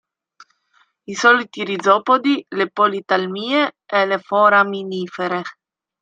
[1.11, 5.43] I soliti rizopodi, le polithalmie, e le foraminifere.